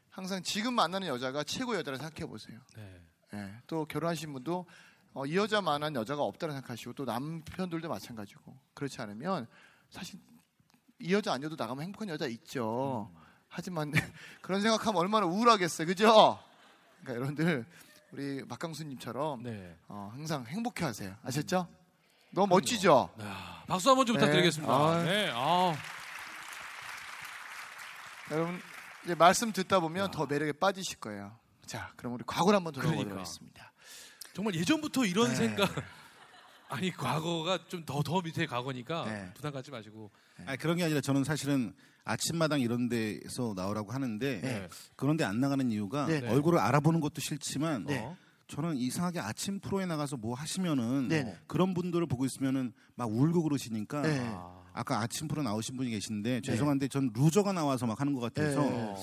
[0.10, 2.60] 항상 지금 만나는 여자가 최고 여자라 생각해 보세요.
[2.76, 3.02] 네.
[3.34, 4.66] 예, 또 결혼하신 분도
[5.14, 9.48] 어, 이 여자만한 여자가 없다고 생각하시고 또 남편들도 마찬가지고 그렇지 않으면
[9.90, 10.20] 사실
[11.00, 13.10] 이 여자 아니어도 나가면 행복한 여자 있죠.
[13.48, 13.92] 하지만
[14.42, 16.40] 그런 생각하면 얼마나 우울하겠어요, 그죠?
[17.02, 17.66] 그러니까 여러분들
[18.12, 19.78] 우리 박강수님처럼 네.
[19.88, 21.16] 어, 항상 행복해하세요.
[21.24, 21.68] 아셨죠?
[22.32, 23.10] 너무 멋지죠?
[23.22, 24.20] 야, 박수 한번 좀 네.
[24.22, 24.74] 부탁드리겠습니다.
[24.74, 25.04] 아.
[25.04, 25.30] 네.
[25.34, 25.74] 아.
[28.32, 28.62] 여러분
[29.04, 31.38] 이제 말씀 듣다 보면 더 매력에 빠지실 거예요.
[31.66, 33.22] 자, 그럼 우리 과거를 한번 돌아보도록 그러니까.
[33.22, 33.72] 하겠습니다.
[34.34, 35.36] 정말 예전부터 이런 네.
[35.36, 35.70] 생각
[36.70, 39.32] 아니 과거가 좀 더 더 밑에 과거니까 네.
[39.34, 40.10] 부담 갖지 마시고
[40.46, 41.74] 아니, 그런 게 아니라 저는 사실은
[42.06, 44.70] 아침마당 이런 데서 나오라고 하는데 네.
[44.96, 46.30] 그런데 안 나가는 이유가 네, 네.
[46.30, 48.00] 얼굴을 알아보는 것도 싫지만 네.
[48.00, 48.16] 어?
[48.52, 51.38] 저는 이상하게 아침 프로에 나가서 뭐 하시면은 네, 네.
[51.48, 54.20] 그런 분들을 보고 있으면은 막 울고 그러시니까 네.
[54.22, 54.62] 아.
[54.74, 58.70] 아까 아침 프로 나오신 분이 계신데 죄송한데 전 루저가 나와서 막 하는 것 같아서 네.
[58.70, 58.96] 어.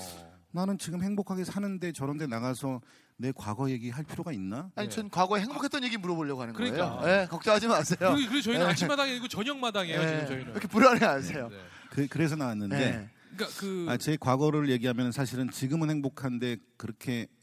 [0.51, 2.79] 나는 지금 행복하게 사는데 저런데 나가서
[3.17, 4.69] 내 과거 얘기 할 필요가 있나?
[4.75, 4.95] 아니 네.
[4.95, 6.97] 전 과거에 행복했던 얘기 물어보려고 하는 그러니까.
[6.99, 7.21] 거예요.
[7.21, 8.13] 네, 걱정하지 마세요.
[8.13, 8.71] 그리고, 그리고 저희는 네.
[8.71, 10.51] 아침 마당이 아니고 저녁 마당이에요 네, 지금 저희는.
[10.51, 11.49] 이렇게 불안해하세요.
[11.49, 11.57] 네.
[11.89, 13.09] 그, 그래서 나왔는데 네.
[13.35, 17.38] 그러니까 그 아, 제 과거를 얘기하면 사실은 지금은 행복한데 그렇게 어,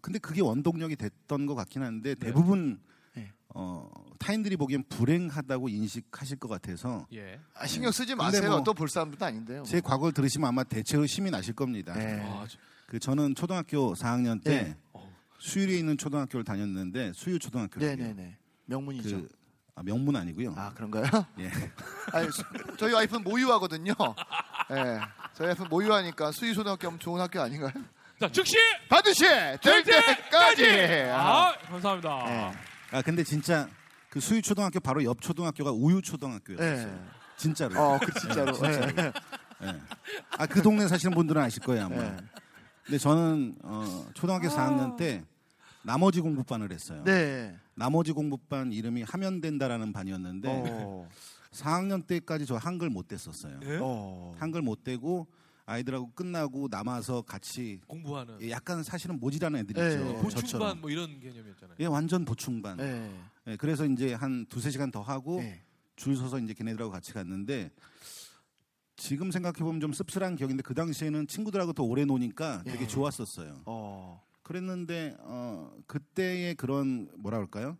[0.00, 2.80] 근데 그게 원동력이 됐던 것 같긴 한데 대부분
[3.14, 3.30] 네.
[3.54, 7.38] 어, 타인들이 보기엔 불행하다고 인식하실 것 같아서 예.
[7.54, 8.50] 아, 신경 쓰지 근데 마세요.
[8.50, 9.62] 뭐 또볼 사람도 아닌데요.
[9.64, 11.92] 제 과거를 들으시면 아마 대체로 힘이 나실 겁니다.
[11.94, 12.20] 네.
[12.24, 14.76] 아, 저- 그 저는 초등학교 4학년 때 네.
[15.38, 17.96] 수유리에 있는 초등학교를 다녔는데 수유 초등학교예요.
[17.96, 18.38] 네네네.
[18.66, 19.22] 명문이죠.
[19.22, 19.28] 그
[19.74, 20.54] 아, 명문 아니고요.
[20.56, 21.04] 아 그런가요?
[21.40, 21.50] 예.
[22.12, 22.42] 아니, 수-
[22.78, 23.92] 저희 와이프는 모유하거든요.
[24.72, 25.00] 예.
[25.34, 27.72] 저희 와이프는 모유하니까 수의초등학교 하면 좋은 학교 아닌가요?
[28.22, 28.56] 자 즉시
[28.88, 31.10] 반드시 될 때까지.
[31.10, 31.48] 아.
[31.48, 32.24] 아 감사합니다.
[32.24, 32.52] 네.
[32.92, 33.68] 아 근데 진짜
[34.08, 36.86] 그 수유 초등학교 바로 옆 초등학교가 우유 초등학교였어요.
[36.86, 36.98] 네.
[37.36, 37.80] 진짜로.
[37.80, 38.56] 어, 그 진짜로.
[39.64, 39.74] 예.
[40.38, 41.96] 아그 동네 사시는 분들은 아실 거예요 아마.
[41.96, 42.16] 네.
[42.84, 45.24] 근데 저는 어, 초등학교 4학년 때
[45.82, 47.02] 나머지 공부반을 했어요.
[47.02, 47.56] 네.
[47.74, 51.08] 나머지 공부반 이름이 하면 된다라는 반이었는데 어.
[51.50, 53.58] 4학년 때까지 저 한글 못 댔었어요.
[53.64, 53.78] 예?
[53.80, 54.32] 어.
[54.38, 55.26] 한글 못 대고
[55.72, 59.82] 아이들하고 끝나고 남아서 같이 공부하는 예, 약간 사실은 모지라는 애들이죠.
[59.82, 60.12] 네.
[60.14, 60.80] 보충반 저처럼.
[60.80, 61.76] 뭐 이런 개념이었잖아요.
[61.80, 62.76] 예, 완전 보충반.
[62.76, 63.10] 네.
[63.46, 65.62] 예, 그래서 이제 한 두세 시간 더 하고 네.
[65.96, 67.70] 줄 서서 이제 걔네들하고 같이 갔는데
[68.96, 72.86] 지금 생각해 보면 좀 씁쓸한 기억인데 그 당시에는 친구들하고 더 오래 노니까 되게 예.
[72.86, 73.62] 좋았었어요.
[73.66, 74.22] 어.
[74.42, 77.78] 그랬는데 어 그때의 그런 뭐라 그럴까요?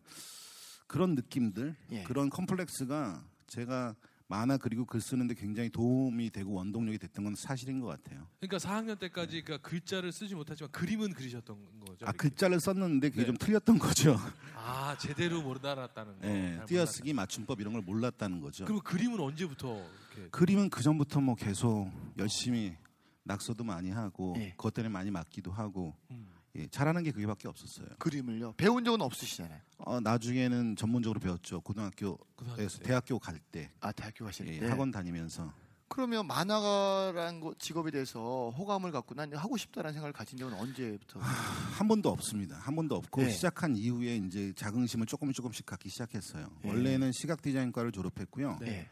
[0.87, 2.03] 그런 느낌들, 예.
[2.05, 3.95] 그런 컴플렉스가 제가
[4.29, 8.27] 만화 그리고 글 쓰는데 굉장히 도움이 되고 원동력이 됐던 건 사실인 것 같아요.
[8.41, 12.07] 그러니까 4학년 때까지 그러니까 글자를 쓰지 못하지만 그림은 그리셨던 거죠.
[12.07, 12.17] 아 이렇게.
[12.17, 13.27] 글자를 썼는데 그게 네.
[13.27, 14.17] 좀 틀렸던 거죠.
[14.57, 16.29] 아 제대로 못 알았다는 거.
[16.29, 18.65] 예, 잘 띄어쓰기, 맞춤법 이런 걸 몰랐다는 거죠.
[18.65, 22.77] 그럼 그림은 언제부터 이렇게 그림은 그 전부터 뭐 계속 열심히
[23.25, 24.51] 낙서도 많이 하고 예.
[24.51, 26.29] 그것 때문에 많이 맞기도 하고 음.
[26.55, 27.89] 예, 잘하는 게 그게밖에 없었어요.
[27.99, 28.55] 그림을요.
[28.57, 29.61] 배운 적은 없으시잖아요.
[29.85, 31.61] 어, 나중에는 전문적으로 배웠죠.
[31.61, 32.83] 고등학교에서 고등학교 때.
[32.83, 34.67] 대학교 갈 때 아 대학교 가실 예, 때.
[34.69, 35.53] 학원 다니면서
[35.89, 41.21] 그러면 만화가라는 거- 직업에 대해서 호감을 갖고 난 하고 싶다는 생각을 가진 적은 언제부터?
[41.21, 42.57] 한 번도 없습니다.
[42.57, 43.29] 한 번도 없고 네.
[43.31, 46.49] 시작한 이후에 이제 자긍심을 조금 조금씩 갖기 시작했어요.
[46.65, 46.69] 예.
[46.69, 48.59] 원래는 시각 디자인과를 졸업했고요.
[48.61, 48.89] 네.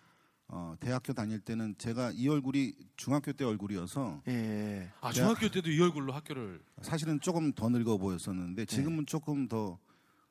[0.48, 4.90] 어, 대학교 다닐 때는 제가 이 얼굴이 중학교 때 얼굴이어서 예.
[5.00, 8.66] 아 중학교 때도 이 얼굴로 학교를 사실은 조금 더 늙어 보였었는데 네.
[8.66, 9.78] 지금은 조금 더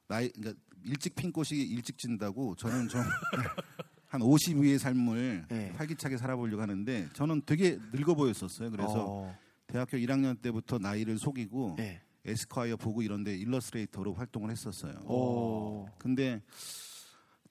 [0.10, 3.02] 나이 그러니까 일찍 핀 꽃이 일찍 진다고 저는 좀
[4.08, 5.70] 한 50 위의 삶을 네.
[5.78, 8.72] 활기차게 살아보려고 하는데 저는 되게 늙어 보였었어요.
[8.72, 12.02] 그래서 어, 대학교 1학년 때부터 나이를 속이고 네.
[12.26, 15.00] 에스콰이어 보고 이런데 일러스트레이터로 활동을 했었어요.
[15.06, 15.88] 오.
[16.00, 16.42] 근데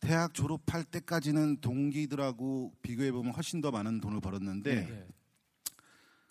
[0.00, 5.06] 대학 졸업할 때까지는 동기들하고 비교해 보면 훨씬 더 많은 돈을 벌었는데 네.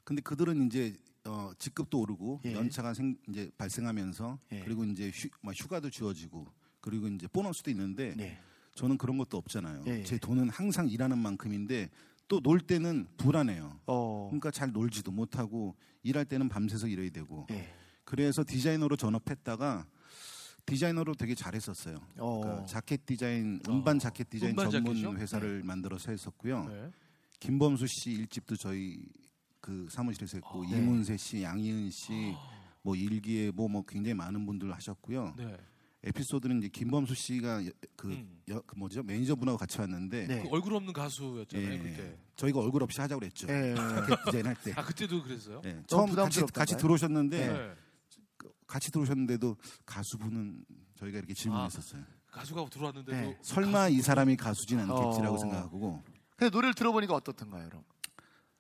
[0.04, 0.94] 근데 그들은 이제
[1.28, 2.54] 어, 직급도 오르고 예.
[2.54, 4.60] 연차가 생, 이제 발생하면서 예.
[4.64, 6.48] 그리고 이제 휴, 막 휴가도 주어지고
[6.80, 8.40] 그리고 이제 보너스도 있는데 네.
[8.76, 9.84] 저는 그런 것도 없잖아요.
[9.88, 10.04] 예.
[10.04, 11.90] 제 돈은 항상 일하는 만큼인데
[12.28, 13.80] 또 놀 때는 불안해요.
[13.88, 14.28] 어.
[14.30, 17.74] 그러니까 잘 놀지도 못하고 일할 때는 밤새서 일해야 되고 예.
[18.04, 19.86] 그래서 디자이너로 전업했다가
[20.66, 21.98] 디자이너로 되게 잘했었어요.
[22.18, 22.40] 어.
[22.42, 25.18] 그러니까 자켓 디자인, 운반 자켓 디자인 운반 전문 자켓이요?
[25.18, 26.66] 회사를 만들어서 했었고요.
[26.66, 26.92] 네.
[27.40, 29.06] 김범수 씨 일집도 저희
[29.68, 30.78] 그 사무실에서 했고 아, 네.
[30.78, 32.34] 이문세 씨, 양희은 씨,
[32.82, 35.34] 뭐 일기에 뭐, 뭐 굉장히 많은 분들 하셨고요.
[35.38, 35.58] 네.
[36.04, 38.42] 에피소드는 이제 김범수 씨가 여- 그, 음.
[38.48, 40.42] 여- 그 뭐죠 매니저분하고 같이 왔는데 네.
[40.44, 42.18] 그 얼굴 없는 가수였잖아요 예, 그때.
[42.38, 43.46] 저희가 얼굴 없이 하자고 그랬죠.
[43.50, 43.76] 예.
[44.28, 44.72] 디자인 할 때.
[44.78, 45.62] 아 그때도 그랬어요?
[45.66, 46.46] 예, 처음 같이?
[46.46, 47.74] 같이 들어오셨는데 네.
[48.68, 50.64] 같이 들어오셨는데도 가수분은
[50.96, 52.04] 저희가 이렇게 질문했었어요.
[52.28, 53.38] 가수가 들어왔는데도 네.
[53.42, 55.38] 설마 이 사람이 가수진 않겠지라고 어.
[55.38, 56.04] 생각하고
[56.38, 57.84] 근데 노래를 들어보니까 어떻던가요, 여러분?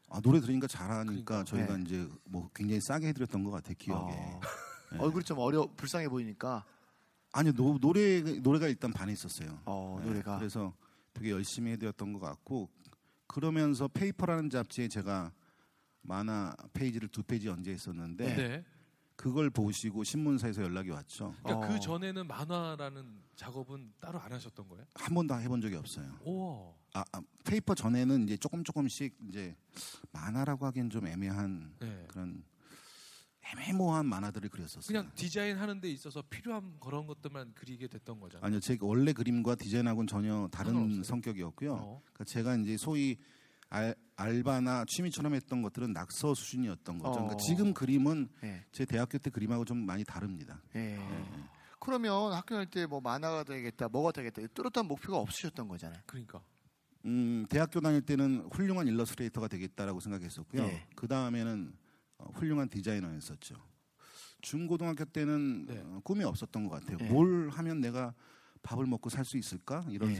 [0.09, 1.43] 아, 노래 들으니까 잘하니까 그러니까.
[1.43, 1.83] 저희가 네.
[1.83, 4.13] 이제 뭐 굉장히 싸게 해드렸던 것 같아요 기억에.
[4.13, 4.39] 어.
[4.91, 4.99] 네.
[4.99, 6.65] 얼굴이 좀 어려 불쌍해 보이니까
[7.33, 9.59] 아니요 노, 노래 노래가 일단 반했었어요.
[9.65, 10.73] 어, 네, 노래가 그래서
[11.13, 12.69] 되게 열심히 해드렸던 것 같고
[13.27, 15.31] 그러면서 페이퍼라는 잡지에 제가
[16.01, 18.65] 만화 페이지를 두 페이지 연재했었는데 네.
[19.17, 21.33] 그걸 보시고 신문사에서 연락이 왔죠.
[21.43, 21.69] 그러니까 어.
[21.69, 24.85] 그 전에는 만화라는 작업은 따로 안 하셨던 거예요?
[24.93, 26.07] 한 번도 해본 적이 없어요.
[26.23, 26.75] 오.
[26.93, 29.55] 아, 아, 페이퍼 전에는 이제 조금 조금씩 이제
[30.11, 32.05] 만화라고 하기엔 좀 애매한 네.
[32.07, 32.43] 그런
[33.41, 34.85] 애매모호한 만화들을 그렸었어요.
[34.85, 38.45] 그냥 디자인 하는 데 있어서 필요한 그런 것들만 그리게 됐던 거잖아요.
[38.45, 41.03] 아니요, 제 원래 그림과 디자인하고는 전혀 다른 상관없어요?
[41.03, 41.73] 성격이었고요.
[41.73, 42.01] 어.
[42.03, 43.17] 그러니까 제가 이제 소위
[43.69, 47.11] 알, 알바나 취미처럼 했던 것들은 낙서 수준이었던 거죠.
[47.13, 47.37] 그러니까 어.
[47.37, 48.65] 지금 그림은 예.
[48.71, 50.61] 제 대학교 때 그림하고 좀 많이 다릅니다.
[50.75, 50.97] 예.
[51.79, 56.01] 그러면 학교 다닐 때 뭐 만화가 되겠다, 뭐가 되겠다, 뚜렷한 목표가 없으셨던 거잖아요.
[56.05, 56.41] 그러니까.
[57.05, 60.63] 음, 대학교 다닐 때는 훌륭한 일러스트레이터가 되겠다라고 생각했었고요.
[60.63, 60.87] 예.
[60.95, 61.73] 그 다음에는
[62.17, 63.55] 어, 훌륭한 디자이너였었죠.
[64.41, 65.79] 중고등학교 때는 네.
[65.85, 66.97] 어, 꿈이 없었던 것 같아요.
[67.01, 67.09] 예.
[67.09, 68.13] 뭘 하면 내가
[68.63, 70.15] 밥을 먹고 살 수 있을까 이런 예.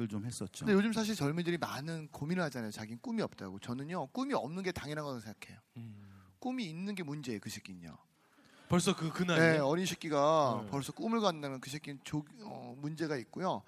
[0.00, 0.64] 생각을 좀 했었죠.
[0.64, 2.70] 근데 요즘 사실 젊은이들이 많은 고민을 하잖아요.
[2.70, 3.58] 자기는 꿈이 없다고.
[3.60, 5.60] 저는요, 꿈이 없는 게 당연한 거라고 생각해요.
[5.76, 5.94] 음.
[6.38, 7.96] 꿈이 있는 게 문제예요, 그 새끼는요.
[8.68, 9.58] 벌써 그, 그 네, 나이에?
[9.58, 10.70] 어린 새끼가 네.
[10.70, 13.62] 벌써 꿈을 갖는다는 그 새끼는 조, 어, 문제가 있고요.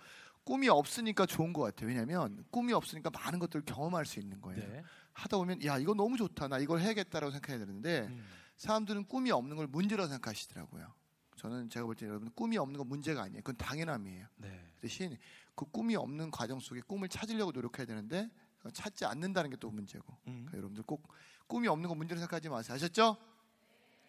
[0.45, 1.89] 꿈이 없으니까 좋은 것 같아요.
[1.89, 4.61] 왜냐하면 꿈이 없으니까 많은 것들을 경험할 수 있는 거예요.
[4.61, 4.83] 네.
[5.13, 8.25] 하다 보면 야 이거 너무 좋다, 나 이걸 해야겠다라고 생각해야 되는데 음.
[8.57, 10.93] 사람들은 꿈이 없는 걸 문제라고 생각하시더라고요.
[11.37, 13.43] 저는 제가 볼 때 여러분 꿈이 없는 건 문제가 아니에요.
[13.43, 14.27] 그건 당연함이에요.
[14.37, 14.73] 네.
[14.81, 15.17] 대신
[15.55, 18.31] 그 꿈이 없는 과정 속에 꿈을 찾으려고 노력해야 되는데
[18.73, 20.13] 찾지 않는다는 게 또 문제고.
[20.29, 20.45] 음.
[20.47, 21.09] 그러니까 여러분들 꼭
[21.47, 22.75] 꿈이 없는 건 문제로 생각하지 마세요.
[22.75, 23.17] 아셨죠?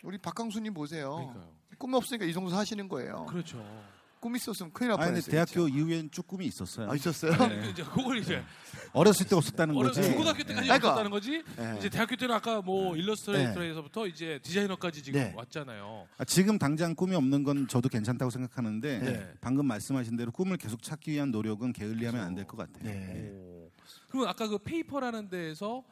[0.04, 1.16] 우리 박강수님 보세요.
[1.16, 1.56] 그러니까요.
[1.78, 3.26] 꿈이 없으니까 이 정도 사시는 거예요.
[3.28, 3.58] 그렇죠.
[4.24, 5.32] 꿈 있었으면 큰일 날아 근데 뻔했어요.
[5.32, 6.90] 대학교 이후엔 쭉 꿈이 있었어요.
[6.90, 7.36] 아 있었어요?
[7.50, 7.70] 네.
[7.72, 8.42] 이제 그걸 이제
[8.94, 10.02] 어렸을 때 없었다는 거지.
[10.02, 10.88] 중고등학교 때까지 그러니까.
[10.88, 11.44] 없었다는 거지.
[11.58, 11.76] 네.
[11.78, 15.34] 이제 대학교 때는 아까 뭐 일러스트레이터에서부터 이제 디자이너까지 지금 네.
[15.36, 16.08] 왔잖아요.
[16.18, 19.34] 아, 지금 당장 꿈이 없는 건 저도 괜찮다고 생각하는데 네.
[19.42, 22.84] 방금 말씀하신 대로 꿈을 계속 찾기 위한 노력은 게을리하면 안 될 것 같아요.
[22.86, 23.30] 네.
[23.34, 23.70] 오.
[24.08, 25.84] 그러면 아까 그 페이퍼라는 데에서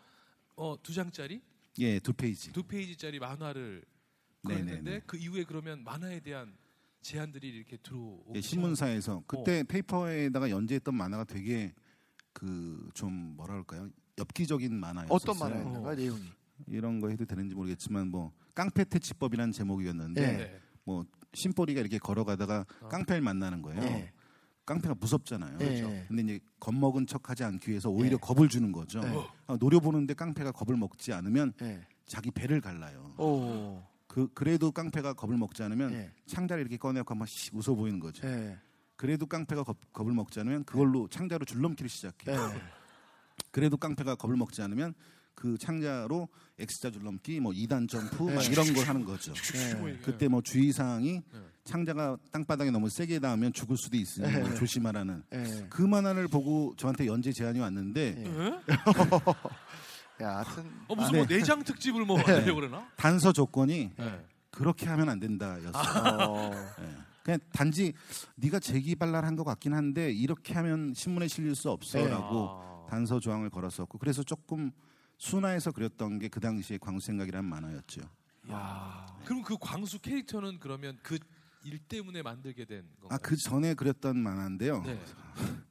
[0.55, 1.41] 어, 두 장짜리,
[1.79, 2.53] 예, 두 페이지.
[2.53, 3.83] 두 페이지짜리 만화를
[4.43, 4.63] 네네네.
[4.65, 6.53] 그렸는데 그 이후에 그러면 만화에 대한
[7.01, 11.73] 제안들이 이렇게 들어오고 예, 신문사에서 그때 페이퍼에다가 연재했던 만화가 되게
[12.33, 13.89] 그 좀 뭐라 그럴까요?
[14.17, 15.13] 엽기적인 만화였어요.
[15.13, 15.95] 어떤 만화였나요?
[15.95, 16.21] 내용이?
[16.67, 20.37] 이런 거 해도 되는지 모르겠지만 뭐 깡패 퇴치법이라는 제목이었는데 네.
[20.37, 20.59] 네.
[20.83, 22.87] 뭐 심볼이가 이렇게 걸어가다가 어.
[22.89, 23.81] 깡패를 만나는 거예요.
[23.81, 24.11] 네.
[24.65, 25.57] 깡패가 무섭잖아요.
[25.57, 26.05] 네.
[26.07, 28.21] 근데 이제 겁먹은 척하지 않기 위해서 오히려 네.
[28.21, 29.01] 겁을 주는 거죠.
[29.01, 29.17] 네.
[29.47, 31.81] 아, 노려보는데 깡패가 겁을 먹지 않으면 네.
[32.05, 33.13] 자기 배를 갈라요.
[33.17, 33.81] 오.
[34.11, 36.11] 그 그래도 깡패가 겁을 먹지 않으면 네.
[36.25, 38.27] 창자를 이렇게 꺼내고 한번 씩 웃어 보이는 거죠.
[38.27, 38.57] 네.
[38.97, 41.95] 그래도 깡패가 겁, 겁을 먹지 않으면 그걸로 창자로 줄넘기를 네.
[41.95, 42.35] 시작해요.
[43.51, 44.95] 그래도 깡패가 겁을 먹지 않으면
[45.33, 46.27] 그 창자로
[46.59, 48.49] X자 줄넘기, 뭐 2단 점프 막 네.
[48.51, 49.33] 이런 걸 하는 거죠.
[49.33, 49.97] 네.
[50.03, 51.39] 그때 뭐 주의사항이 네.
[51.63, 54.55] 창자가 땅바닥에 너무 세게 닿으면 죽을 수도 있으니 뭐 네.
[54.55, 55.67] 조심하라는 네.
[55.69, 58.25] 그 만화를 보고 저한테 연재 제안이 왔는데?
[60.21, 61.37] 야, 하여튼 어, 무슨 아, 뭐 네.
[61.37, 62.87] 내장 특집을 뭐 하려고 그러나?
[62.97, 64.25] 단서 조건이 네.
[64.51, 66.29] 그렇게 하면 안 된다였어요.
[66.29, 66.51] 어.
[66.81, 66.95] 예.
[67.23, 67.93] 그냥 단지
[68.35, 72.85] 네가 재기발랄한 것 같긴 한데 이렇게 하면 신문에 실릴 수 없어라고 아.
[72.89, 74.71] 단서 조항을 걸었었고 그래서 조금
[75.17, 78.01] 순화해서 그렸던 게 그 당시에 광수 생각이라는 만화였죠.
[78.51, 79.05] 야.
[79.23, 81.17] 그럼 그 광수 캐릭터는 그러면 그
[81.63, 83.09] 일 때문에 만들게 된 건가요?
[83.15, 84.81] 아 그 전에 그렸던 만화인데요.
[84.81, 84.99] 네.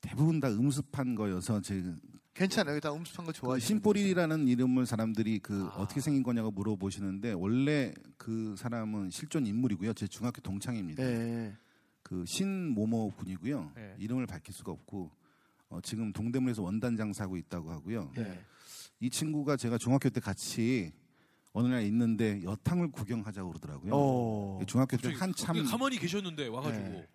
[0.00, 1.98] 대부분 다 음습한 거여서 지금
[2.34, 2.80] 괜찮아요.
[2.80, 5.80] 다 음습한 거그 좋아하시는 심보리라는 이름을 사람들이 그 아.
[5.80, 9.92] 어떻게 생긴 거냐고 물어보시는데 원래 그 사람은 실존 인물이고요.
[9.94, 11.02] 제 중학교 동창입니다.
[11.02, 11.54] 네.
[12.02, 13.72] 그 신모모 군이고요.
[13.74, 13.94] 네.
[13.98, 15.10] 이름을 밝힐 수가 없고
[15.68, 18.10] 어, 지금 동대문에서 원단 장사하고 있다고 하고요.
[18.16, 18.40] 네.
[19.00, 20.92] 이 친구가 제가 중학교 때 같이
[21.52, 23.92] 어느 날 있는데 여탕을 구경하자고 그러더라고요.
[23.94, 24.60] 어.
[24.66, 27.08] 중학교 때 한참 가만히 계셨는데 와가지고 네.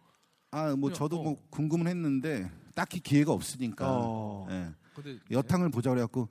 [0.52, 1.24] 아뭐 그냥, 저도 어.
[1.24, 4.48] 뭐 궁금은 했는데 딱히 기회가 없으니까 어.
[4.50, 4.74] 예.
[4.96, 6.30] 근데 여탕을 보자 그래갖고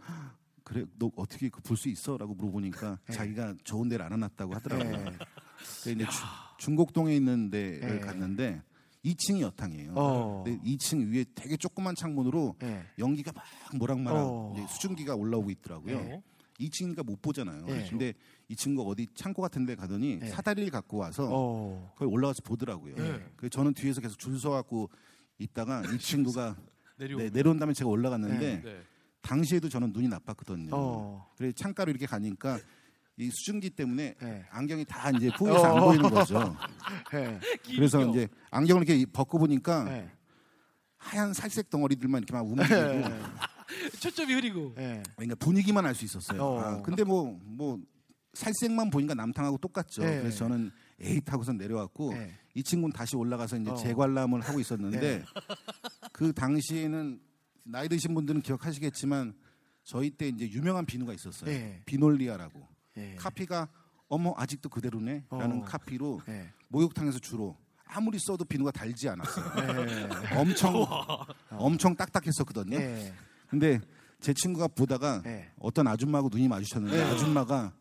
[0.64, 3.12] 그래 너 어떻게 볼 수 있어라고 물어보니까 네.
[3.12, 4.96] 자기가 좋은 데를 알아놨다고 하더라고요.
[5.10, 5.18] 네.
[5.56, 6.22] 그래서 이제 주-
[6.58, 8.00] 중곡동에 있는 데를 네.
[8.00, 8.62] 갔는데
[9.04, 9.92] 2층이 여탕이에요.
[9.94, 10.42] 어.
[10.44, 12.82] 근데 2층 위에 되게 조그만 창문으로 네.
[12.98, 13.44] 연기가 막
[13.78, 14.66] 모락모락 어.
[14.70, 16.00] 수증기가 올라오고 있더라고요.
[16.00, 16.22] 네.
[16.60, 17.66] 2층이니까 못 보잖아요.
[17.66, 17.86] 네.
[17.90, 18.14] 근데
[18.48, 20.28] 이 친구가 어디 창고 같은 데 가더니 네.
[20.30, 21.92] 사다리를 갖고 와서 어.
[21.96, 22.94] 거기 올라가서 보더라고요.
[22.94, 23.20] 네.
[23.36, 24.88] 그래서 저는 뒤에서 계속 줄 서갖고
[25.38, 26.56] 있다가 이 친구가
[26.96, 28.82] 내려 네, 내려온 다음에 제가 올라갔는데 네.
[29.20, 30.70] 당시에도 저는 눈이 나빴거든요.
[30.72, 31.32] 어.
[31.36, 32.58] 그래서 창가로 이렇게 가니까
[33.16, 34.44] 이 수증기 때문에 네.
[34.50, 35.86] 안경이 다 이제 뿌여서 안 어.
[35.86, 36.56] 보이는 거죠.
[37.12, 37.40] 네.
[37.64, 40.10] 그래서 이제 안경을 이렇게 벗고 보니까 네.
[40.96, 42.74] 하얀 살색 덩어리들만 이렇게 막 움직이고
[44.00, 44.74] 초점이 흐리고.
[44.76, 45.02] 네.
[45.16, 46.42] 그러니까 분위기만 알 수 있었어요.
[46.42, 46.60] 어.
[46.60, 47.78] 아, 근데 뭐뭐
[48.34, 50.02] 살색만 보니까 남탕하고 똑같죠.
[50.02, 50.20] 네.
[50.20, 52.32] 그래서 저는 에이 타고서 내려왔고 네.
[52.54, 53.74] 이 친구는 다시 올라가서 이제 어.
[53.74, 55.24] 재관람을 하고 있었는데 네.
[56.14, 57.20] 그 당시에는
[57.64, 59.34] 나이 드신 분들은 기억하시겠지만
[59.82, 61.50] 저희 때 이제 유명한 비누가 있었어요.
[61.50, 61.82] 네.
[61.84, 62.68] 비놀리아라고.
[62.94, 63.16] 네.
[63.16, 63.68] 카피가
[64.06, 65.64] 어머 아직도 그대로네 라는 어.
[65.64, 66.52] 카피로 네.
[66.68, 69.86] 목욕탕에서 주로 아무리 써도 비누가 달지 않았어요.
[69.86, 70.38] 네.
[70.38, 70.86] 엄청
[71.50, 72.78] 엄청 딱딱했었거든요.
[72.78, 73.12] 네.
[73.48, 73.80] 근데
[74.20, 75.50] 제 친구가 보다가 네.
[75.58, 77.02] 어떤 아줌마하고 눈이 마주쳤는데 네.
[77.10, 77.74] 아줌마가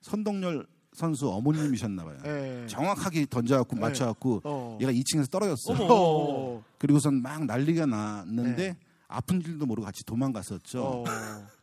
[0.00, 2.18] 선동열 선수 어머님이셨나 봐요.
[2.22, 2.66] 네.
[2.68, 3.80] 정확하게 던져갖고 네.
[3.80, 4.78] 맞춰갖고 어.
[4.80, 5.88] 얘가 2층에서 떨어졌어요.
[5.90, 6.64] 어.
[6.78, 8.76] 그리고선 막 난리가 났는데 네.
[9.08, 10.82] 아픈 줄도 모르고 같이 도망갔었죠.
[10.82, 11.04] 어.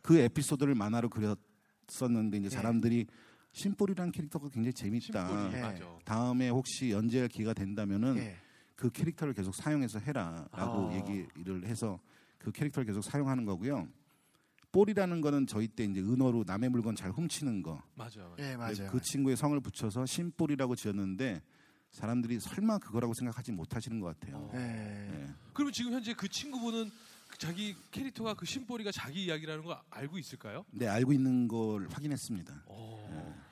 [0.02, 2.56] 그 에피소드를 만화로 그렸었는데 이제 네.
[2.56, 3.06] 사람들이
[3.52, 5.28] 심볼이라는 캐릭터가 굉장히 재밌다.
[5.28, 5.80] 심볼이 네.
[6.04, 8.36] 다음에 혹시 연재할 기회가 된다면은 네.
[8.76, 10.94] 그 캐릭터를 계속 사용해서 해라라고 아.
[10.94, 11.98] 얘기를 해서
[12.38, 13.88] 그 캐릭터를 계속 사용하는 거고요.
[14.72, 17.82] 볼이라는 거는 저희 때 이제 은어로 남의 물건 잘 훔치는 거.
[17.94, 18.20] 맞아.
[18.22, 18.36] 맞아.
[18.42, 18.90] 네, 맞아요.
[18.90, 21.42] 그 친구의 성을 붙여서 심볼이라고 지었는데
[21.90, 24.50] 사람들이 설마 그거라고 생각하지 못하시는 것 같아요.
[24.54, 24.58] 네.
[25.10, 25.34] 네.
[25.52, 26.90] 그러면 지금 현재 그 친구분은
[27.28, 30.64] 그 자기 캐릭터가 그 심볼이가 자기 이야기라는 거 알고 있을까요?
[30.70, 32.62] 네 알고 있는 걸 확인했습니다.
[32.66, 33.42] 어.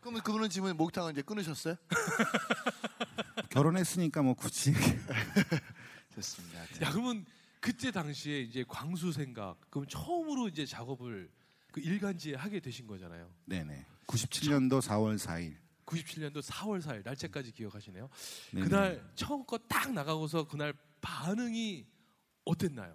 [0.00, 1.76] 그러면 그분은 지금 목욕탕을 이제 끊으셨어요?
[3.48, 4.72] 결혼했으니까 뭐 굳이
[6.14, 6.60] 됐습니다.
[6.82, 7.24] 야 그러면
[7.64, 11.30] 그때 당시에 이제 광수 생각 그럼 처음으로 이제 작업을
[11.72, 13.26] 그 일간지에 하게 되신 거잖아요.
[13.46, 18.10] 네네 97년도 4월 4일 97년도 4월 4일 날짜까지 기억하시네요.
[18.52, 18.68] 네네.
[18.68, 21.86] 그날 처음 거 딱 나가고서 그날 반응이
[22.44, 22.94] 어땠나요?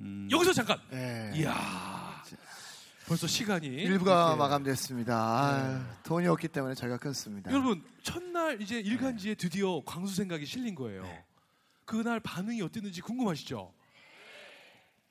[0.00, 0.78] 음, 여기서 잠깐.
[0.90, 1.32] 네.
[1.36, 2.22] 이야.
[3.06, 4.38] 벌써 시간이 일부가 이렇게.
[4.38, 5.14] 마감됐습니다.
[5.16, 7.50] 아, 돈이 없기 때문에 저희가 끊습니다.
[7.50, 11.02] 여러분 첫날 이제 일간지에 드디어 광수 생각이 실린 거예요.
[11.04, 11.24] 네.
[11.86, 13.73] 그날 반응이 어땠는지 궁금하시죠?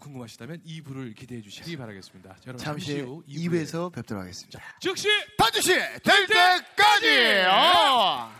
[0.03, 2.29] 궁금하시다면 2부를 기대해 주시기 바라겠습니다.
[2.29, 4.59] 자, 여러분 잠시, 잠시 후 2부에서 뵙도록 하겠습니다.
[4.79, 7.45] 즉시 반드시 될 때까지!
[7.49, 8.31] 어!